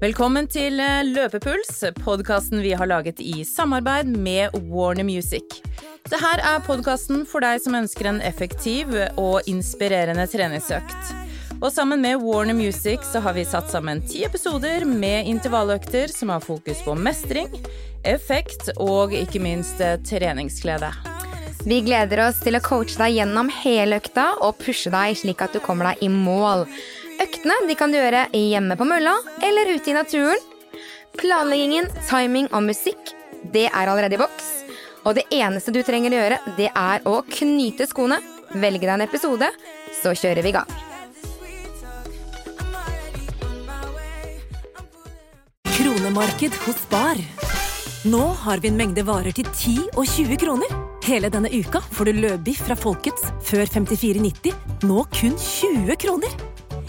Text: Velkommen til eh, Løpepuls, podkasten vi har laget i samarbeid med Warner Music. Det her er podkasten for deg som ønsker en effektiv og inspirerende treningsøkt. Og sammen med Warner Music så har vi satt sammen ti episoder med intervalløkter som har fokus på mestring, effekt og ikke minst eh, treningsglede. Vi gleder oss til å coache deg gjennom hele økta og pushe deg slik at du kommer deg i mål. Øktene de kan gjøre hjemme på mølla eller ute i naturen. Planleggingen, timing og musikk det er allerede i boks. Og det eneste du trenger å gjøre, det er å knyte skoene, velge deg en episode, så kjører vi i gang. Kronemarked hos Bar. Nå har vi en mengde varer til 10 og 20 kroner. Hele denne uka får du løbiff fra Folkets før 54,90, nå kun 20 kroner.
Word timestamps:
Velkommen 0.00 0.46
til 0.48 0.80
eh, 0.80 1.02
Løpepuls, 1.04 1.82
podkasten 2.00 2.62
vi 2.64 2.70
har 2.72 2.88
laget 2.88 3.18
i 3.20 3.42
samarbeid 3.44 4.08
med 4.08 4.54
Warner 4.72 5.04
Music. 5.04 5.58
Det 6.08 6.16
her 6.22 6.40
er 6.40 6.62
podkasten 6.64 7.26
for 7.28 7.44
deg 7.44 7.60
som 7.60 7.76
ønsker 7.76 8.08
en 8.08 8.22
effektiv 8.24 8.94
og 9.20 9.44
inspirerende 9.44 10.24
treningsøkt. 10.24 11.10
Og 11.58 11.68
sammen 11.74 12.00
med 12.00 12.24
Warner 12.24 12.56
Music 12.56 13.04
så 13.10 13.20
har 13.20 13.36
vi 13.36 13.44
satt 13.44 13.68
sammen 13.68 14.00
ti 14.08 14.22
episoder 14.24 14.86
med 14.88 15.28
intervalløkter 15.28 16.08
som 16.08 16.32
har 16.32 16.40
fokus 16.40 16.80
på 16.86 16.96
mestring, 16.96 17.52
effekt 18.00 18.72
og 18.78 19.12
ikke 19.12 19.44
minst 19.44 19.84
eh, 19.84 19.98
treningsglede. 20.00 20.94
Vi 21.60 21.82
gleder 21.84 22.22
oss 22.24 22.40
til 22.40 22.56
å 22.56 22.62
coache 22.64 22.96
deg 22.96 23.18
gjennom 23.18 23.52
hele 23.60 24.00
økta 24.00 24.30
og 24.40 24.56
pushe 24.64 24.88
deg 24.88 25.20
slik 25.20 25.44
at 25.44 25.52
du 25.52 25.60
kommer 25.60 25.92
deg 25.92 26.08
i 26.08 26.08
mål. 26.08 26.64
Øktene 27.40 27.70
de 27.70 27.72
kan 27.72 27.88
gjøre 27.88 28.26
hjemme 28.36 28.74
på 28.76 28.84
mølla 28.84 29.14
eller 29.40 29.70
ute 29.72 29.88
i 29.88 29.94
naturen. 29.96 30.42
Planleggingen, 31.16 31.86
timing 32.04 32.50
og 32.52 32.66
musikk 32.66 33.14
det 33.54 33.62
er 33.70 33.88
allerede 33.88 34.18
i 34.18 34.20
boks. 34.20 34.50
Og 35.08 35.16
det 35.16 35.24
eneste 35.32 35.72
du 35.72 35.78
trenger 35.80 36.12
å 36.12 36.18
gjøre, 36.18 36.38
det 36.58 36.68
er 36.68 37.08
å 37.08 37.22
knyte 37.24 37.86
skoene, 37.88 38.18
velge 38.52 38.84
deg 38.84 38.92
en 38.92 39.06
episode, 39.06 39.48
så 40.02 40.12
kjører 40.12 40.44
vi 40.44 40.52
i 40.52 40.56
gang. 40.58 40.68
Kronemarked 45.78 46.60
hos 46.66 46.84
Bar. 46.92 47.24
Nå 48.04 48.22
har 48.44 48.60
vi 48.60 48.68
en 48.68 48.80
mengde 48.84 49.08
varer 49.08 49.32
til 49.32 49.48
10 49.48 49.88
og 49.94 50.04
20 50.04 50.44
kroner. 50.44 50.78
Hele 51.08 51.32
denne 51.32 51.48
uka 51.56 51.80
får 51.88 52.12
du 52.12 52.20
løbiff 52.20 52.66
fra 52.68 52.76
Folkets 52.76 53.32
før 53.48 53.64
54,90, 53.64 54.52
nå 54.84 55.08
kun 55.16 55.40
20 55.40 55.96
kroner. 56.04 56.49